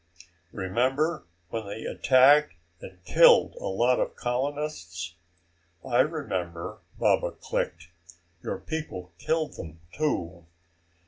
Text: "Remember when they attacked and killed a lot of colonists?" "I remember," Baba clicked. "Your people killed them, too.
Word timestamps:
"Remember 0.51 1.27
when 1.49 1.67
they 1.67 1.83
attacked 1.83 2.55
and 2.81 3.05
killed 3.05 3.53
a 3.59 3.65
lot 3.67 3.99
of 3.99 4.15
colonists?" 4.15 5.13
"I 5.85 5.99
remember," 5.99 6.79
Baba 6.97 7.33
clicked. 7.39 7.89
"Your 8.41 8.57
people 8.57 9.11
killed 9.19 9.57
them, 9.57 9.79
too. 9.95 10.47